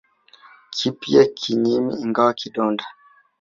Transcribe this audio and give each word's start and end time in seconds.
Kipya 0.75 1.23
kinyemi 1.39 1.93
ingawa 2.03 2.31
kidonda 2.39 2.85